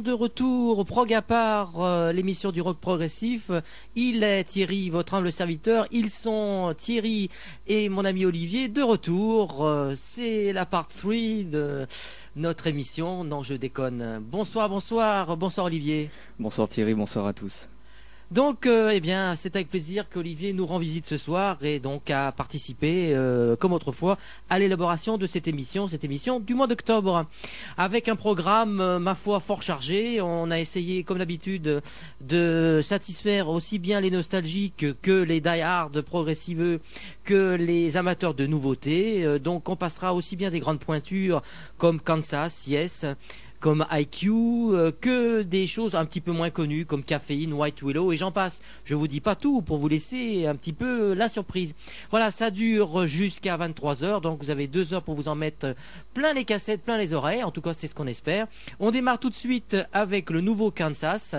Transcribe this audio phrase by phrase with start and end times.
[0.00, 3.50] de retour, prog à part, euh, l'émission du rock progressif.
[3.94, 5.86] Il est Thierry, votre humble serviteur.
[5.90, 7.28] Ils sont Thierry
[7.66, 9.66] et mon ami Olivier de retour.
[9.66, 11.86] Euh, c'est la part 3 de
[12.36, 13.24] notre émission.
[13.24, 14.20] Non, je déconne.
[14.22, 16.10] Bonsoir, bonsoir, bonsoir Olivier.
[16.38, 17.68] Bonsoir Thierry, bonsoir à tous.
[18.32, 22.08] Donc, euh, eh bien, c'est avec plaisir qu'Olivier nous rend visite ce soir et donc
[22.08, 24.16] a participé, euh, comme autrefois,
[24.48, 27.26] à l'élaboration de cette émission, cette émission du mois d'octobre,
[27.76, 30.22] avec un programme, euh, ma foi, fort chargé.
[30.22, 31.82] On a essayé, comme d'habitude,
[32.22, 36.80] de satisfaire aussi bien les nostalgiques que les die-hard progressiveux,
[37.24, 39.38] que les amateurs de nouveautés.
[39.40, 41.42] donc, on passera aussi bien des grandes pointures
[41.76, 43.04] comme Kansas, Yes
[43.62, 48.12] comme IQ, euh, que des choses un petit peu moins connues comme Caféine, White Willow
[48.12, 48.60] et j'en passe.
[48.84, 51.74] Je vous dis pas tout pour vous laisser un petit peu la surprise.
[52.10, 55.76] Voilà, ça dure jusqu'à 23 heures, donc vous avez deux heures pour vous en mettre
[56.12, 57.44] plein les cassettes, plein les oreilles.
[57.44, 58.48] En tout cas, c'est ce qu'on espère.
[58.80, 61.36] On démarre tout de suite avec le nouveau Kansas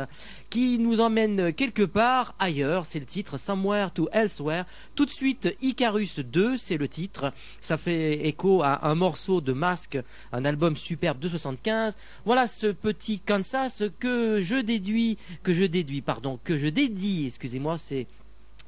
[0.54, 2.86] qui nous emmène quelque part ailleurs.
[2.86, 4.66] C'est le titre Somewhere to Elsewhere.
[4.94, 7.34] Tout de suite, Icarus 2, c'est le titre.
[7.60, 9.98] Ça fait écho à un morceau de Masque,
[10.32, 11.98] un album superbe de 75.
[12.24, 17.80] Voilà ce petit Kansas que je déduis, que je déduis, pardon, que je dédie, excusez-moi,
[17.80, 18.06] c'est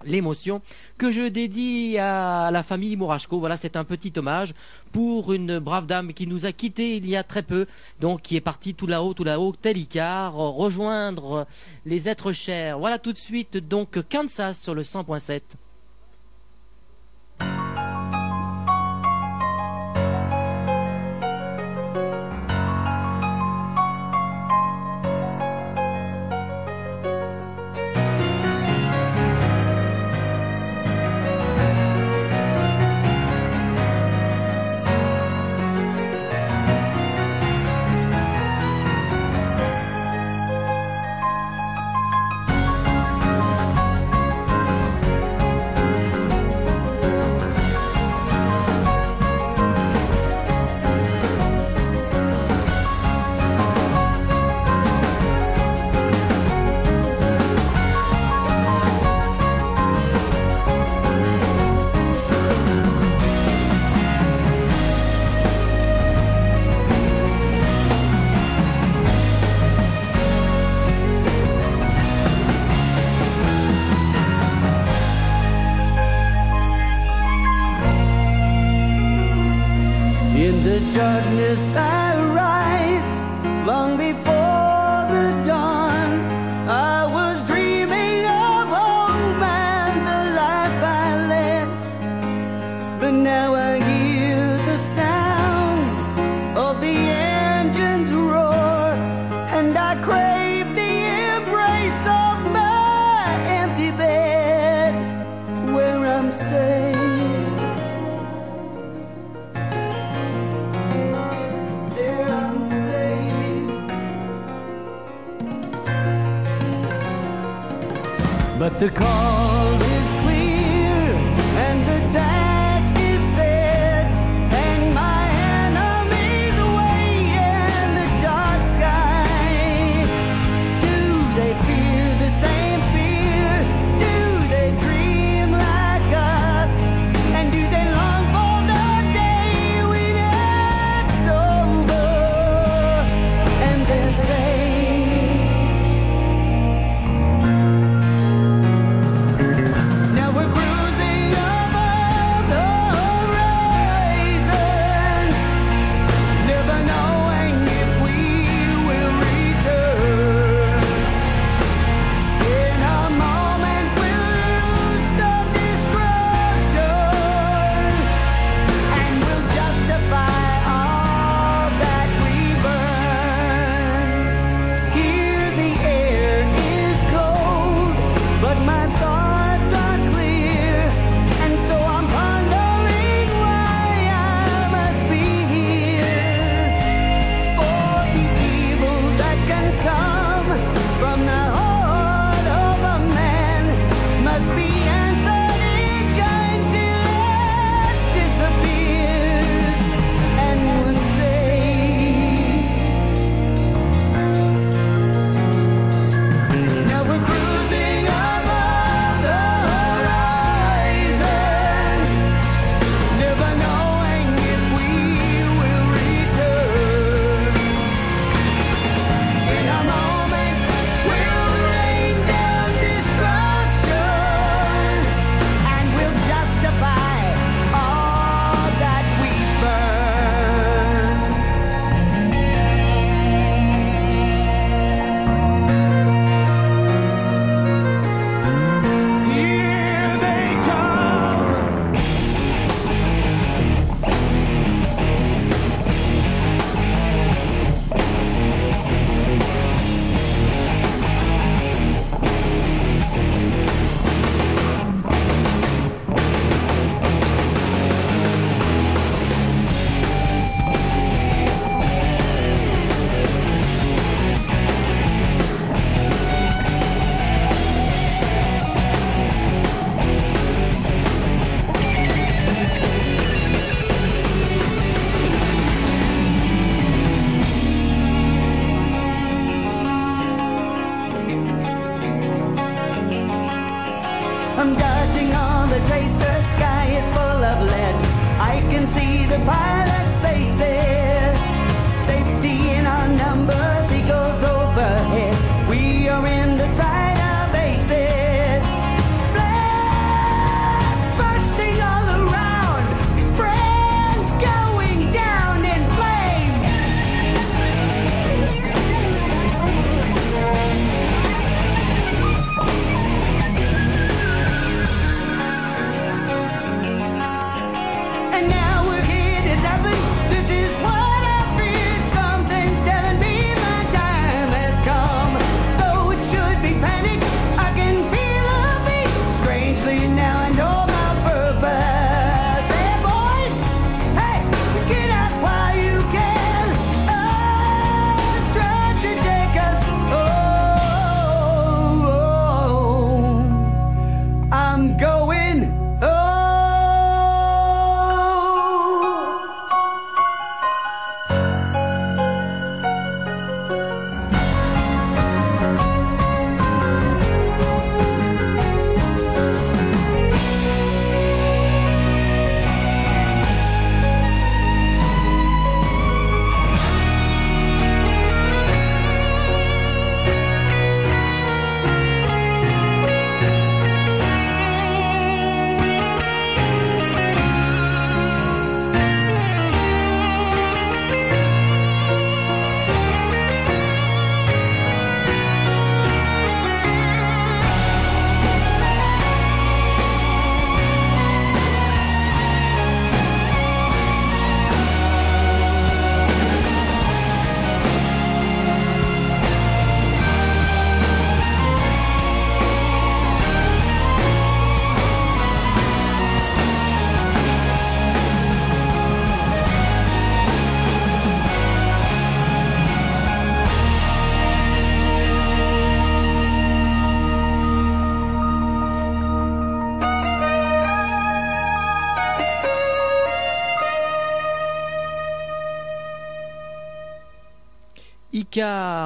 [0.04, 0.62] l'émotion
[0.98, 3.40] que je dédie à la famille Mourachko.
[3.40, 4.54] Voilà, c'est un petit hommage
[4.92, 7.68] pour une brave dame qui nous a quittés il y a très peu,
[8.00, 11.48] donc qui est partie tout là-haut, tout là-haut, tel Icar, rejoindre
[11.86, 12.80] les êtres chers.
[12.80, 15.42] Voilà tout de suite donc Kansas sur le 100.7.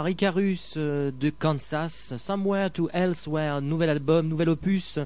[0.10, 5.00] Icarus euh, de Kansas, Somewhere to Elsewhere, nouvel album, nouvel opus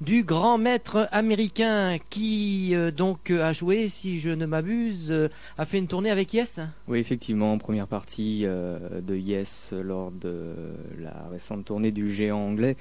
[0.00, 5.64] du grand maître américain qui euh, donc a joué, si je ne m'abuse, euh, a
[5.64, 6.60] fait une tournée avec Yes.
[6.86, 10.54] Oui, effectivement, première partie de Yes lors de
[11.00, 12.76] la récente tournée du géant anglais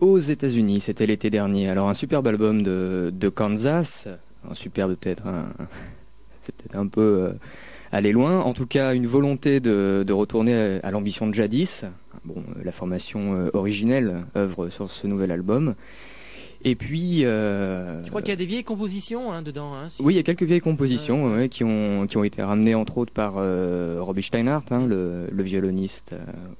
[0.00, 0.80] aux États-Unis.
[0.80, 1.68] C'était l'été dernier.
[1.68, 4.08] Alors, un superbe album de, Kansas.
[4.48, 5.48] Un superbe, peut-être un,
[6.42, 7.34] c'est peut-être un peu
[7.96, 8.40] aller loin.
[8.40, 11.84] En tout cas, une volonté de, de retourner à, à l'ambition de jadis.
[12.24, 15.74] Bon, euh, la formation euh, originelle œuvre sur ce nouvel album.
[16.66, 19.74] Et puis, euh, Je crois qu'il y a des vieilles compositions hein, dedans.
[19.74, 22.42] Hein, si- oui, il y a quelques vieilles compositions ouais, qui, ont, qui ont été
[22.42, 26.12] ramenées entre autres par euh, Robbie Steinhardt, hein, le, le violoniste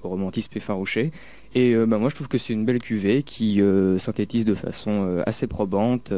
[0.02, 1.10] au romantisme effarouché.
[1.54, 3.62] Et bah, moi je trouve que c'est une belle cuvée qui
[3.96, 6.12] synthétise de façon assez probante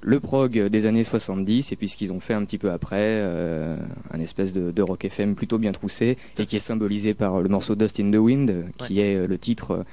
[0.00, 2.96] le prog des années 70 et puis ce qu'ils ont fait un petit peu après,
[3.00, 3.76] euh,
[4.12, 7.48] un espèce de, de rock FM plutôt bien troussé et qui est symbolisé par le
[7.48, 9.84] morceau Dust in the Wind, qui est euh, le titre euh,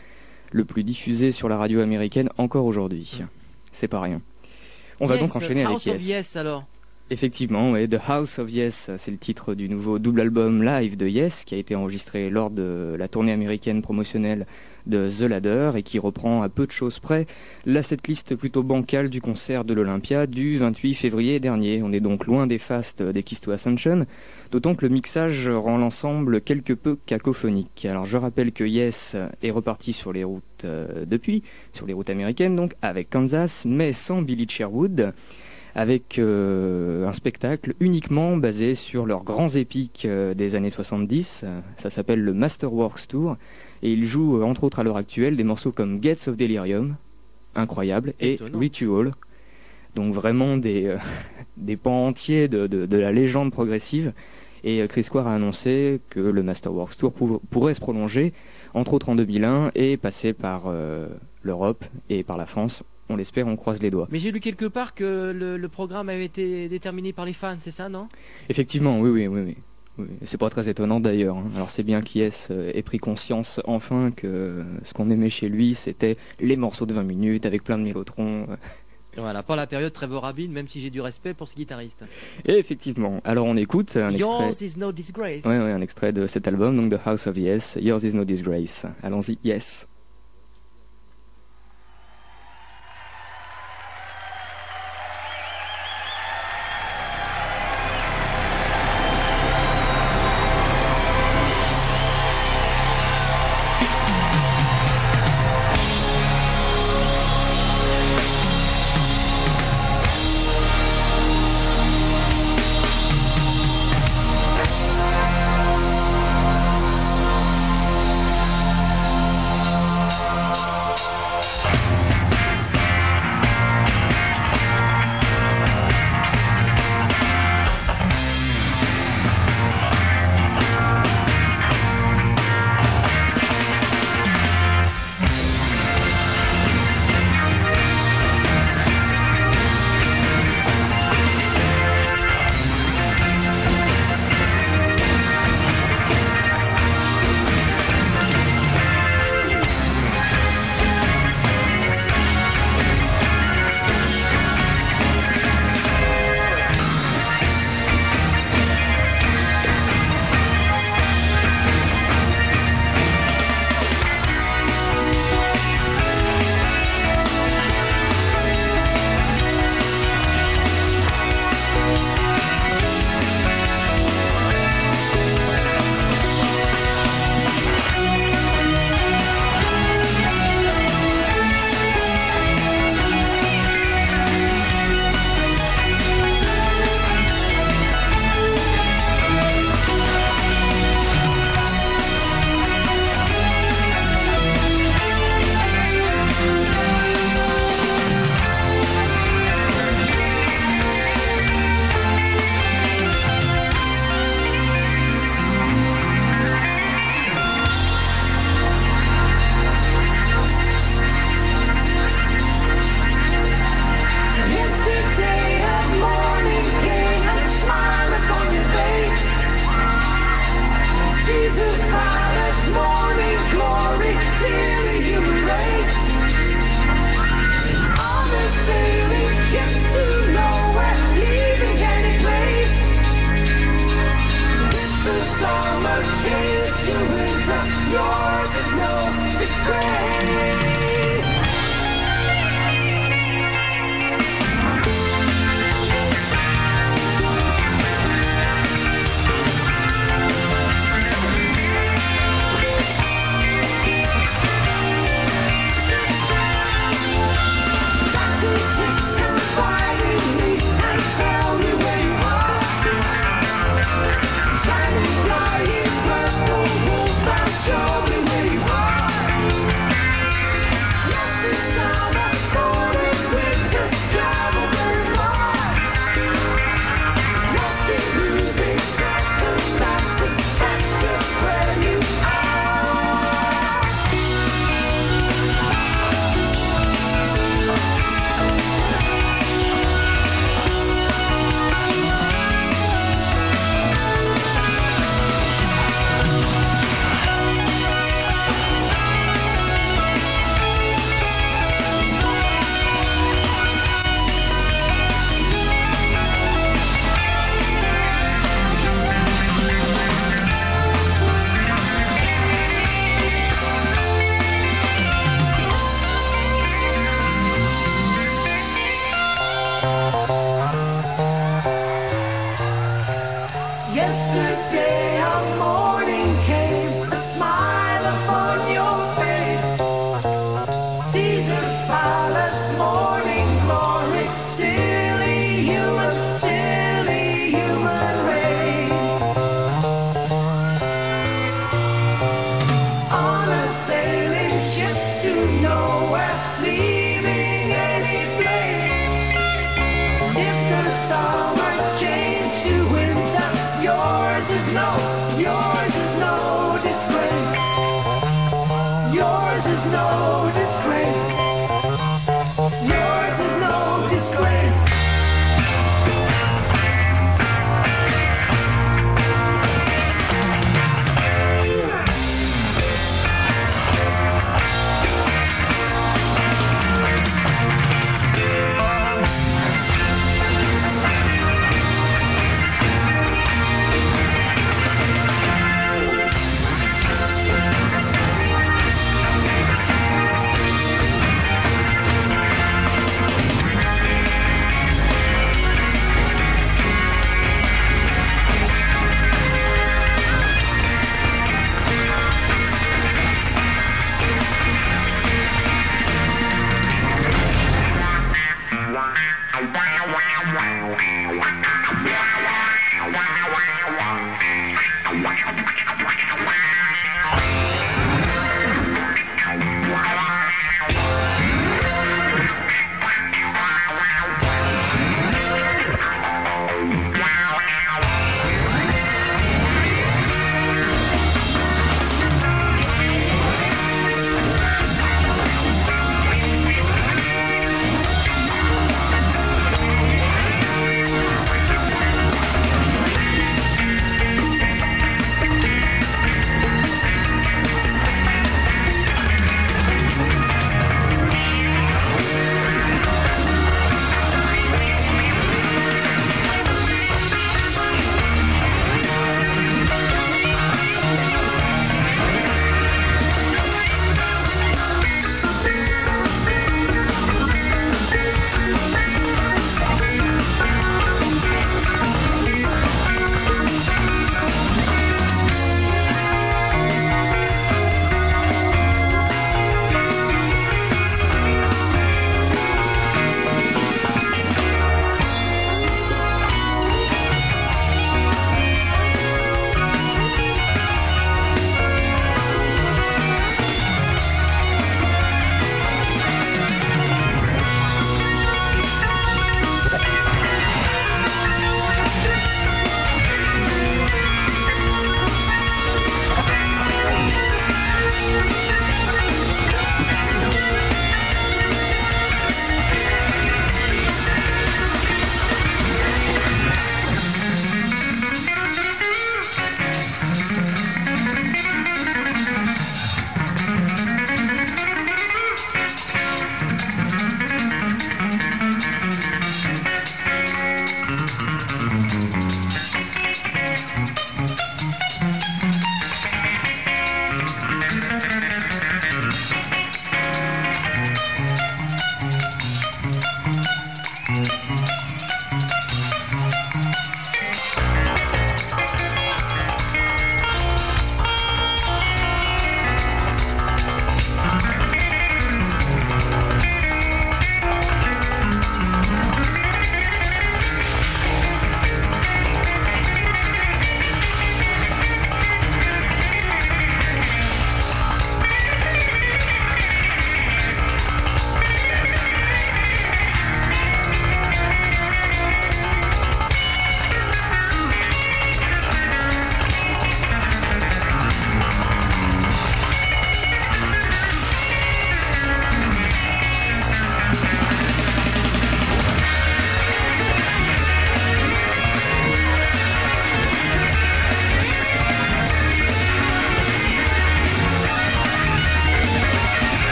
[0.51, 3.21] le plus diffusé sur la radio américaine encore aujourd'hui.
[3.71, 4.21] C'est pas rien.
[4.99, 6.05] On va donc enchaîner avec of Yes.
[6.07, 6.65] Yes alors.
[7.11, 11.43] Effectivement, The House of Yes, c'est le titre du nouveau double album live de Yes
[11.45, 14.47] qui a été enregistré lors de la tournée américaine promotionnelle
[14.87, 17.27] de The Ladder et qui reprend à peu de choses près
[17.67, 21.83] la setlist plutôt bancale du concert de l'Olympia du 28 février dernier.
[21.83, 24.07] On est donc loin des fastes des Kiss to Ascension,
[24.49, 27.85] d'autant que le mixage rend l'ensemble quelque peu cacophonique.
[27.85, 32.09] Alors je rappelle que Yes est reparti sur les routes euh, depuis, sur les routes
[32.09, 35.13] américaines donc, avec Kansas, mais sans Billy Sherwood
[35.75, 41.41] avec euh, un spectacle uniquement basé sur leurs grands épiques euh, des années 70.
[41.43, 43.35] Euh, Ça s'appelle le Masterworks Tour.
[43.83, 46.95] Et ils jouent, euh, entre autres à l'heure actuelle, des morceaux comme Gates of Delirium,
[47.55, 48.57] incroyable, et Étonnant.
[48.59, 49.11] Ritual.
[49.95, 50.97] Donc vraiment des, euh,
[51.57, 54.13] des pans entiers de, de, de la légende progressive.
[54.63, 58.33] Et Chris Square a annoncé que le Masterworks Tour pour- pourrait se prolonger,
[58.73, 61.07] entre autres en 2001, et passer par euh,
[61.43, 62.81] l'Europe et par la France.
[63.09, 64.07] On l'espère, on croise les doigts.
[64.11, 67.55] Mais j'ai lu quelque part que le, le programme avait été déterminé par les fans,
[67.59, 68.07] c'est ça, non?
[68.49, 69.57] Effectivement, oui, oui, oui, oui.
[69.99, 70.05] oui.
[70.23, 71.37] C'est pas très étonnant d'ailleurs.
[71.37, 71.45] hein.
[71.55, 75.75] Alors c'est bien qu'Ies euh, ait pris conscience enfin que ce qu'on aimait chez lui,
[75.75, 78.47] c'était les morceaux de 20 minutes avec plein de mélotrons.
[78.49, 78.55] euh,
[79.17, 82.03] Voilà, pas la période Trevor Rabin, même si j'ai du respect pour ce guitariste.
[82.45, 84.65] Et effectivement, alors on écoute un Yours extrait.
[84.67, 85.45] is no disgrace.
[85.45, 88.25] Ouais, ouais, un extrait de cet album, donc The House of Yes, Yours is no
[88.25, 88.85] disgrace.
[89.03, 89.87] Allons-y, yes.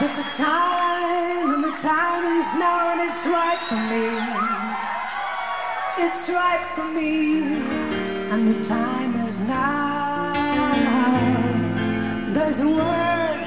[0.00, 4.06] There's a time, and the time is now, and it's right for me.
[6.04, 7.42] It's right for me,
[8.32, 10.34] and the time is now.
[12.34, 13.38] There's a word,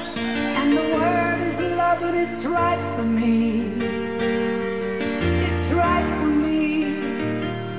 [0.60, 3.74] and the word is love, and it's right for me.
[5.48, 6.86] It's right for me,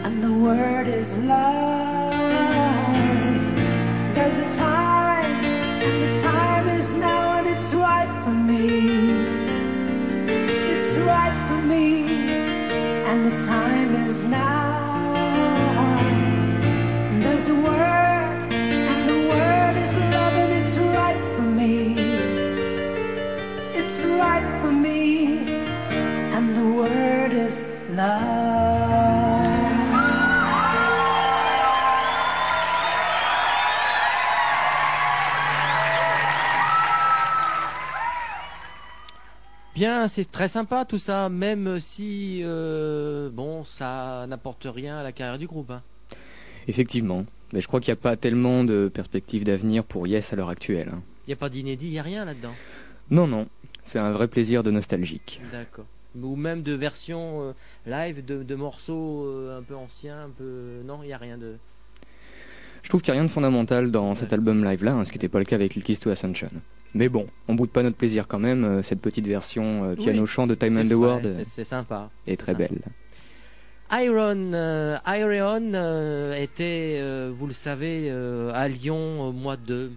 [0.04, 1.77] and the word is love.
[40.08, 45.12] Bien, c'est très sympa tout ça, même si euh, bon, ça n'apporte rien à la
[45.12, 45.70] carrière du groupe.
[45.70, 45.82] hein.
[46.66, 47.26] Effectivement.
[47.52, 50.48] Mais je crois qu'il n'y a pas tellement de perspectives d'avenir pour Yes à l'heure
[50.48, 50.90] actuelle.
[50.94, 51.02] hein.
[51.26, 52.54] Il n'y a pas d'inédit, il n'y a rien là-dedans?
[53.10, 53.48] Non, non.
[53.84, 55.42] C'est un vrai plaisir de nostalgique.
[55.52, 55.84] D'accord.
[56.18, 57.52] Ou même de versions euh,
[57.86, 60.80] live de, de morceaux euh, un peu anciens, un peu.
[60.86, 61.56] Non, il n'y a rien de.
[62.82, 65.18] Je trouve qu'il n'y a rien de fondamental dans cet album live-là, hein, ce qui
[65.18, 66.48] n'était pas le cas avec Kiss to Ascension.
[66.94, 68.64] Mais bon, on boude pas notre plaisir quand même.
[68.64, 72.10] euh, Cette petite version euh, piano-chant de Time and the World c'est- sympa.
[72.26, 72.78] est très belle.
[73.90, 79.90] Iron, euh, Iron euh, était, euh, vous le savez, euh, à Lyon au mois de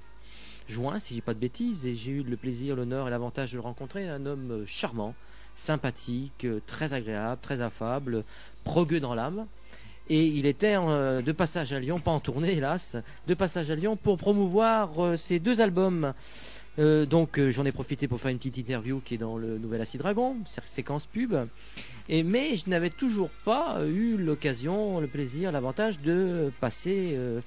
[0.69, 3.57] juin, si j'ai pas de bêtises, et j'ai eu le plaisir, l'honneur et l'avantage de
[3.57, 4.07] le rencontrer.
[4.07, 5.13] Un homme euh, charmant,
[5.55, 8.23] sympathique, euh, très agréable, très affable,
[8.63, 9.45] progueux dans l'âme.
[10.09, 13.75] Et il était euh, de passage à Lyon, pas en tournée hélas, de passage à
[13.75, 16.13] Lyon pour promouvoir euh, ses deux albums.
[16.79, 19.57] Euh, donc euh, j'en ai profité pour faire une petite interview qui est dans le
[19.57, 21.35] nouvel Acid Dragon, sé- séquence pub.
[22.07, 27.41] Et mais je n'avais toujours pas eu l'occasion, le plaisir, l'avantage de passer euh,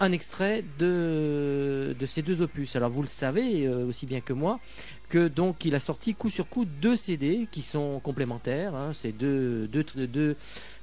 [0.00, 2.76] un extrait de, de ces deux opus.
[2.76, 4.60] Alors vous le savez euh, aussi bien que moi
[5.08, 8.74] que donc il a sorti coup sur coup deux CD qui sont complémentaires.
[8.74, 10.36] Hein, c'est deux, deux, deux,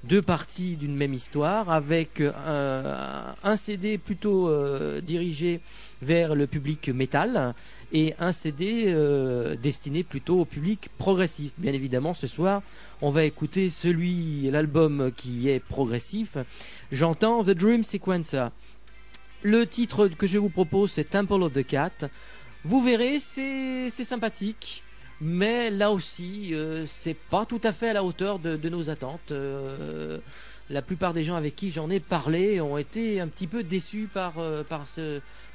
[0.04, 5.62] deux parties d'une même histoire avec euh, un CD plutôt euh, dirigé
[6.02, 7.54] vers le public métal
[7.94, 8.94] et un CD
[9.62, 11.52] destiné plutôt au public progressif.
[11.58, 12.62] Bien évidemment, ce soir,
[13.02, 16.38] on va écouter celui, l'album qui est progressif.
[16.92, 18.48] J'entends The Dream Sequencer.
[19.46, 22.10] Le titre que je vous propose, c'est Temple of the Cat.
[22.64, 24.84] Vous verrez, c'est sympathique,
[25.22, 29.30] mais là aussi, euh, c'est pas tout à fait à la hauteur de, nos attentes.
[29.30, 30.18] Euh,
[30.72, 34.10] la plupart des gens avec qui j'en ai parlé ont été un petit peu déçus
[34.12, 34.64] par, euh,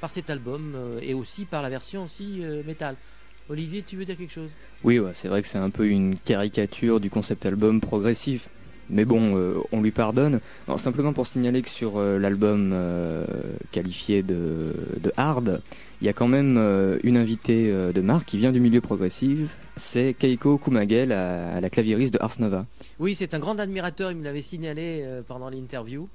[0.07, 2.95] cet album et aussi par la version aussi métal.
[3.49, 4.51] Olivier, tu veux dire quelque chose?
[4.85, 8.47] Oui, c'est vrai que c'est un peu une caricature du concept album progressif.
[8.91, 10.41] Mais bon, euh, on lui pardonne.
[10.77, 13.25] Simplement pour signaler que sur euh, l'album euh,
[13.71, 14.73] qualifié de,
[15.15, 15.61] hard,
[16.01, 16.57] il y a quand même
[17.03, 19.55] une invitée de marque qui vient du milieu progressif.
[19.75, 22.65] C'est Keiko Kumagel, à, la claviériste de Ars Nova.
[22.97, 26.09] Oui, c'est un grand admirateur, il me l'avait signalé pendant l'interview.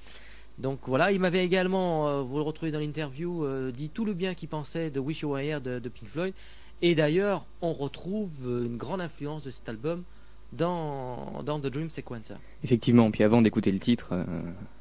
[0.59, 4.49] Donc voilà, il m'avait également, vous le retrouvez dans l'interview, dit tout le bien qu'il
[4.49, 6.35] pensait de Wish You Were Here de, Pink Floyd.
[6.83, 10.03] Et d'ailleurs, on retrouve une grande influence de cet album
[10.53, 12.35] dans, dans The Dream Sequencer.
[12.65, 14.25] Effectivement, puis avant d'écouter le titre, euh,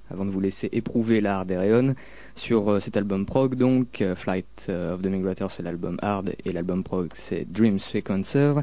[0.10, 1.96] avant de vous laisser éprouver l'art d'Ereon,
[2.36, 6.34] sur euh, cet album prog, donc euh, Flight euh, of the Migrator, c'est l'album hard,
[6.44, 8.54] et l'album prog, c'est Dream Sequencer.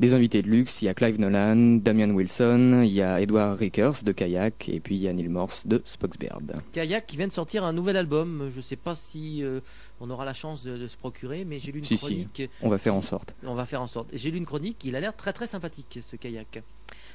[0.00, 3.58] Des invités de luxe, il y a Clive Nolan, Damian Wilson, il y a Edward
[3.58, 6.42] Rickers de Kayak, et puis il y a Neil Morse de Spoxbeard.
[6.72, 9.58] Kayak qui vient de sortir un nouvel album, je ne sais pas si euh,
[10.00, 12.04] on aura la chance de, de se procurer, mais j'ai lu une Si, si.
[12.06, 12.48] chronique.
[12.62, 13.34] On va faire en sorte.
[13.44, 14.08] On va faire en sorte.
[14.12, 16.62] J'ai lu une chronique, il a l'air très très sympathique ce kayak.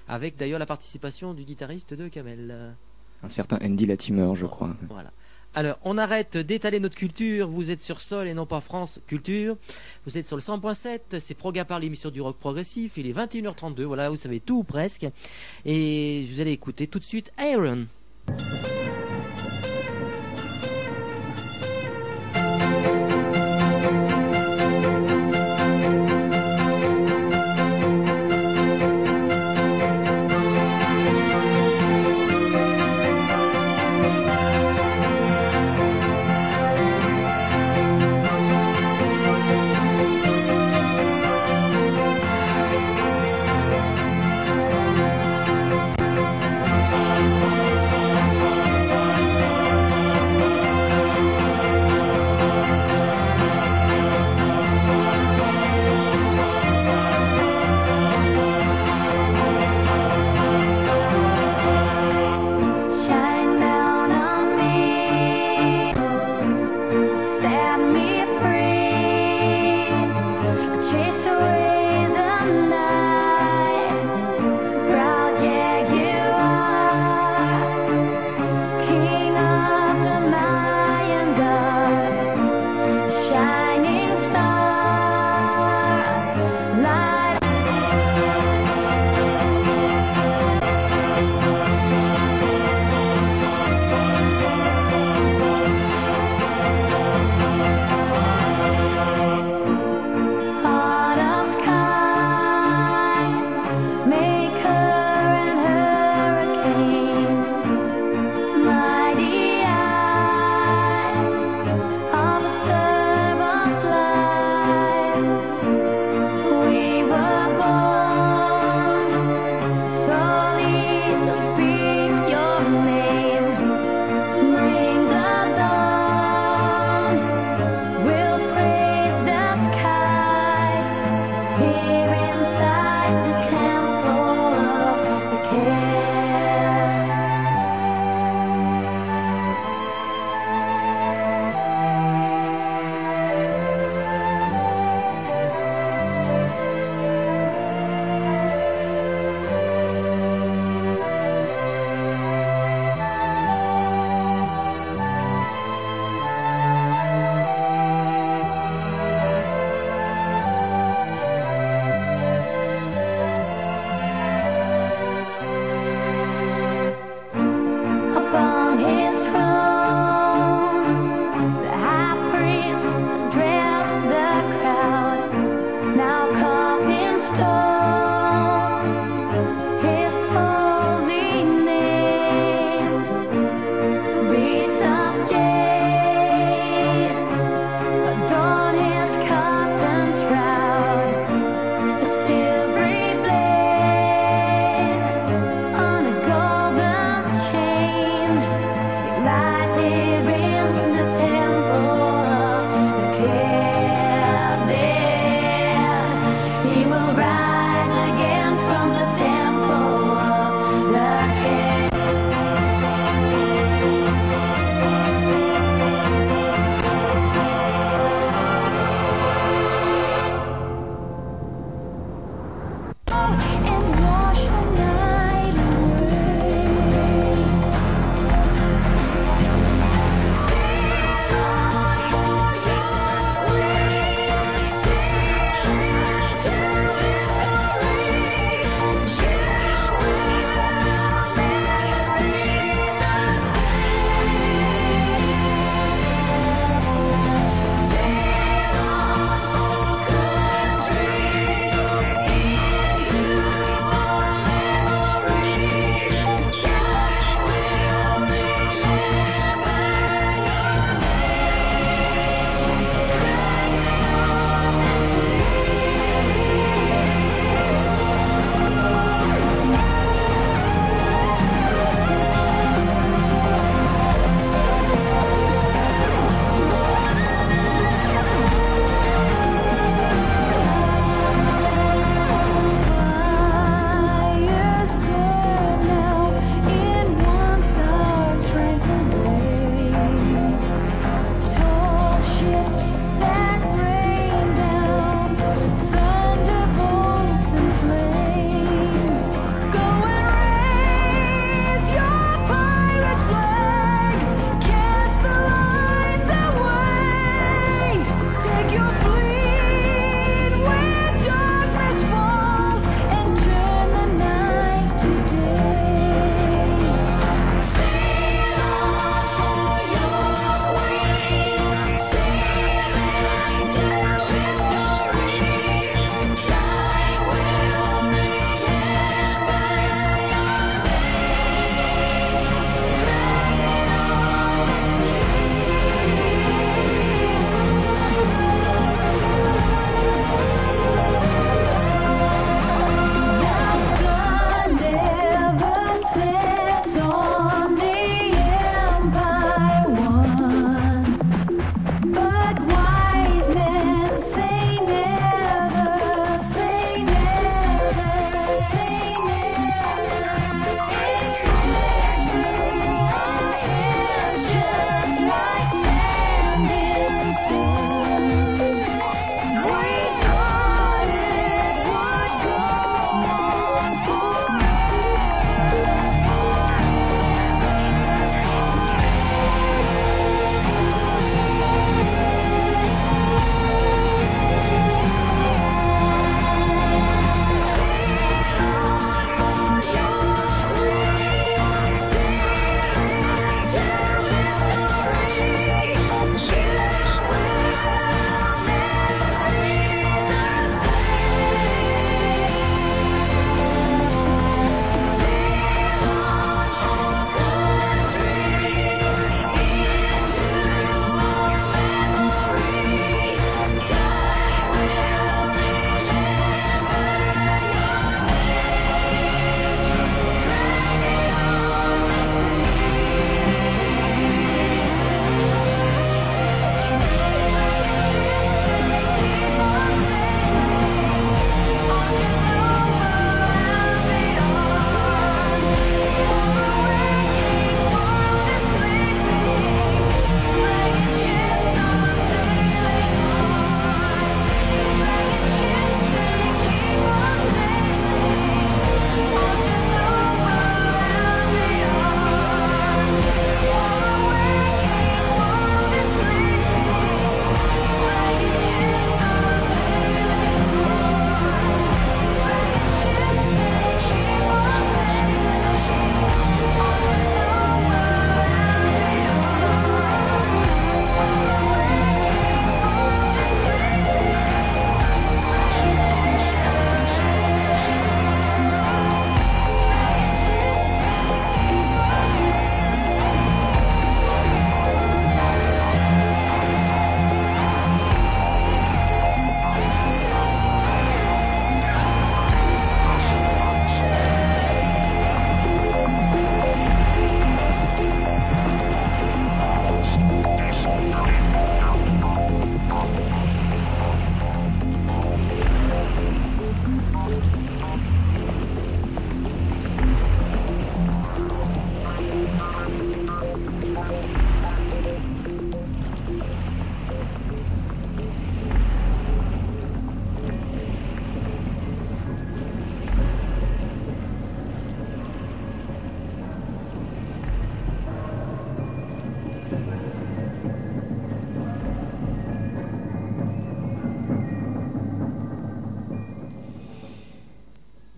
[0.10, 2.76] Avec d'ailleurs la participation du guitariste de Kamel.
[3.24, 4.76] Un certain Andy Latimer, je crois.
[4.90, 5.12] Voilà.
[5.56, 7.48] Alors, on arrête d'étaler notre culture.
[7.48, 9.56] Vous êtes sur Sol et non pas France Culture.
[10.06, 11.20] Vous êtes sur le 100.7.
[11.20, 12.94] C'est Proga par l'émission du rock progressif.
[12.98, 13.84] Il est 21h32.
[13.84, 15.06] Voilà, vous savez tout ou presque.
[15.64, 17.86] Et vous allez écouter tout de suite Aaron.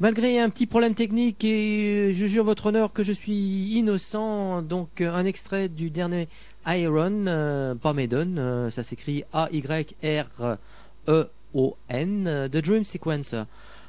[0.06, 4.62] Malgré un petit problème technique et euh, je jure votre honneur que je suis innocent,
[4.62, 6.28] donc euh, un extrait du dernier
[6.68, 10.60] Iron, euh, pas Maiden, euh, ça s'écrit A-Y-R-E-O-N,
[12.52, 13.34] The Dream Sequence.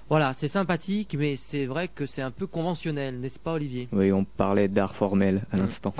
[0.08, 3.86] Voilà, c'est sympathique, mais c'est vrai que c'est un peu conventionnel, n'est-ce pas Olivier?
[3.92, 5.60] Oui, on parlait d'art formel à Mm.
[5.60, 5.92] l'instant.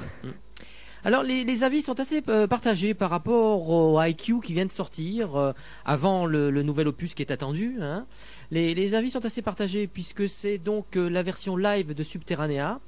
[1.04, 4.72] Alors les, les avis sont assez euh, partagés par rapport au IQ qui vient de
[4.72, 5.52] sortir
[5.84, 7.76] avant le, le nouvel opus qui est attendu.
[7.80, 8.06] hein.
[8.50, 12.80] Les, avis sont assez partagés puisque c'est donc euh, la version live de Subterranea.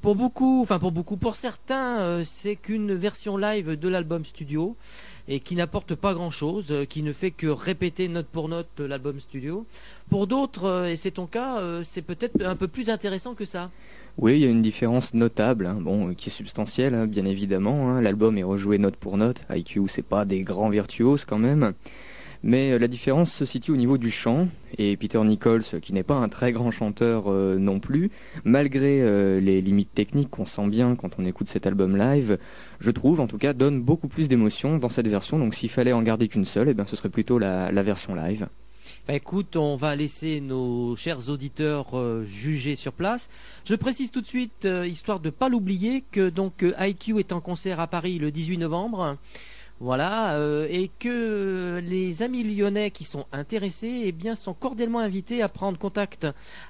[0.00, 4.76] Pour beaucoup, enfin pour beaucoup, pour certains, euh, c'est qu'une version live de l'album studio
[5.28, 9.20] et qui n'apporte pas grand-chose, euh, qui ne fait que répéter note pour note l'album
[9.20, 9.64] studio.
[10.10, 13.70] Pour d'autres, et c'est ton cas, c'est peut-être un peu plus intéressant que ça.
[14.18, 17.88] Oui, il y a une différence notable, hein, bon, qui est substantielle, hein, bien évidemment.
[17.90, 18.02] hein.
[18.02, 19.42] L'album est rejoué note pour note.
[19.50, 21.72] IQ, c'est pas des grands virtuoses quand même.
[22.42, 24.48] Mais euh, la différence se situe au niveau du chant.
[24.78, 28.10] Et Peter Nichols, euh, qui n'est pas un très grand chanteur euh, non plus,
[28.44, 28.82] malgré
[29.40, 32.38] les limites techniques qu'on sent bien quand on écoute cet album live,
[32.80, 35.38] je trouve en tout cas donne beaucoup plus d'émotion dans cette version.
[35.38, 38.48] Donc s'il fallait en garder qu'une seule, eh bien, ce serait plutôt la, version live.
[39.08, 41.90] Bah écoute, on va laisser nos chers auditeurs
[42.24, 43.28] juger sur place.
[43.64, 47.80] Je précise tout de suite, histoire de pas l'oublier, que donc IQ est en concert
[47.80, 49.18] à Paris le 18 novembre.
[49.80, 55.42] Voilà, euh, et que les amis lyonnais qui sont intéressés, eh bien, sont cordialement invités
[55.42, 56.26] à prendre contact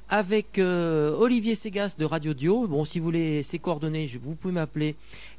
[0.09, 2.67] avec euh, Olivier Segas de Radio Dio.
[2.67, 4.97] Bon, si vous voulez ses coordonnées, vous pouvez m'appeler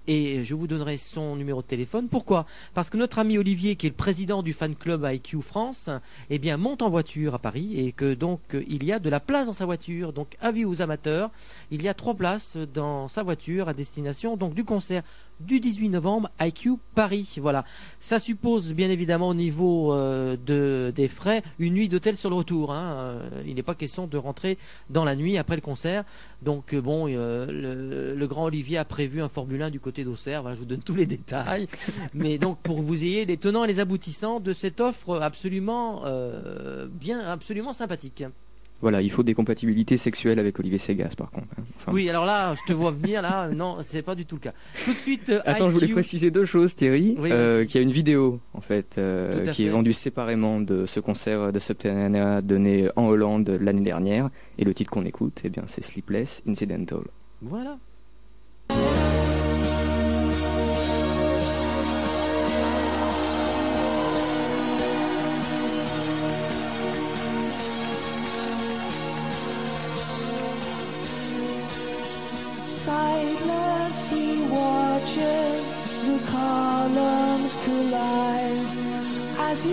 [0.07, 2.07] et je vous donnerai son numéro de téléphone.
[2.09, 2.45] Pourquoi?
[2.73, 5.89] Parce que notre ami Olivier, qui est le président du fan club IQ France,
[6.29, 9.19] eh bien, monte en voiture à Paris et que donc il y a de la
[9.19, 10.13] place dans sa voiture.
[10.13, 11.31] Donc, avis aux amateurs,
[11.71, 15.03] il y a trois places dans sa voiture à destination donc du concert
[15.39, 17.35] du 18 novembre IQ Paris.
[17.41, 17.65] Voilà.
[17.99, 22.35] Ça suppose bien évidemment au niveau euh, de, des frais une nuit d'hôtel sur le
[22.35, 22.71] retour.
[22.71, 22.93] hein.
[22.93, 24.57] Euh, il n'est pas question de rentrer
[24.89, 26.03] dans la nuit après le concert.
[26.43, 30.03] Donc euh, bon, euh, le, le grand Olivier a prévu un Formule 1 du côté
[30.03, 30.41] d'Auxerre.
[30.41, 31.67] Voilà, je vous donne tous les détails.
[32.13, 36.03] Mais donc pour que vous ayez les tenants et les aboutissants de cette offre absolument
[36.05, 38.23] euh, bien, absolument sympathique.
[38.83, 41.47] Voilà, il faut des compatibilités sexuelles avec Olivier Segas par contre.
[41.57, 41.63] hein.
[41.79, 43.47] Enfin, Oui, alors là, je te vois venir là.
[43.53, 44.53] Non, c'est pas du tout le cas.
[44.85, 45.29] Tout de suite.
[45.29, 47.15] euh, Attends, je voulais préciser deux choses, Thierry.
[47.17, 50.85] Oui, Euh, qu'il y a une vidéo, en fait, euh, qui est vendue séparément de
[50.85, 54.29] ce concert de Subterranea donné en Hollande l'année dernière.
[54.57, 57.03] Et le titre qu'on écoute, eh bien, c'est Sleepless Incidental.
[57.41, 57.77] Voilà.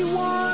[0.01, 0.49] anyone.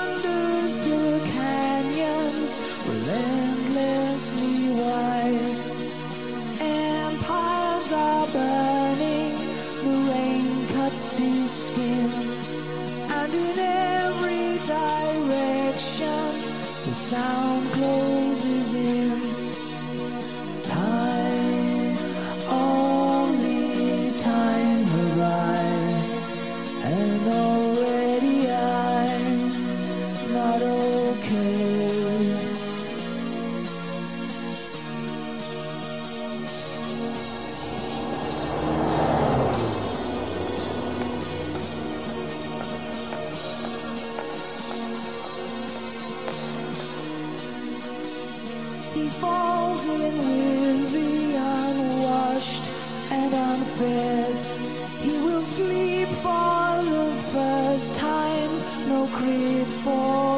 [59.26, 59.66] Before.
[59.82, 60.35] for